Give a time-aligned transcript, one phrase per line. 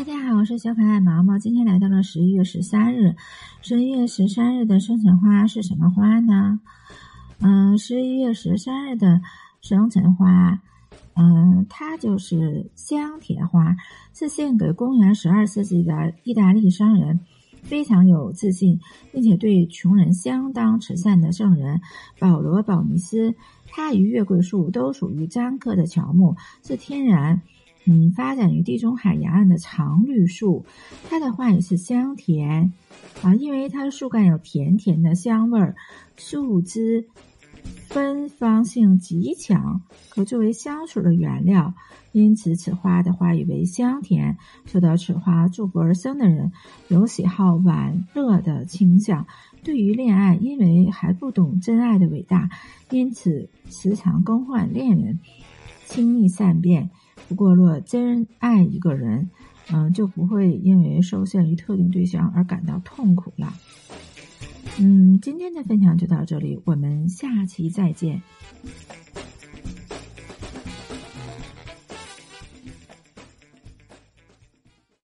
[0.00, 1.38] 大家好，我是小可爱毛毛。
[1.38, 3.14] 今天来到了十一月十三日，
[3.60, 6.58] 十一月十三日的生辰花是什么花呢？
[7.40, 9.20] 嗯，十一月十三日的
[9.60, 10.58] 生辰花，
[11.16, 13.76] 嗯，它就是香铁花，
[14.14, 17.20] 是献给公元十二世纪的意大利商人，
[17.60, 18.80] 非常有自信，
[19.12, 21.78] 并且对穷人相当慈善的圣人
[22.18, 23.34] 保罗·保尼斯。
[23.66, 27.42] 它与月桂树都属于樟科的乔木，是天然。
[27.86, 30.66] 嗯，发展于地中海沿岸的常绿树，
[31.08, 32.72] 它的花语是香甜
[33.22, 35.74] 啊，因为它的树干有甜甜的香味儿，
[36.16, 37.08] 树枝
[37.88, 41.74] 芬芳性极强，可作为香水的原料，
[42.12, 44.36] 因此此花的花语为香甜。
[44.66, 46.52] 受到此花祝福而生的人，
[46.88, 49.26] 有喜好玩乐的倾向，
[49.64, 52.50] 对于恋爱，因为还不懂真爱的伟大，
[52.90, 55.18] 因此时常更换恋人，
[55.86, 56.90] 轻易善变。
[57.30, 59.30] 不过，若真爱一个人，
[59.72, 63.54] 嗯，就不会因为受限于特定对象而感到痛苦了。
[64.80, 68.20] 嗯，今天的分享就到这里，我们下期再见。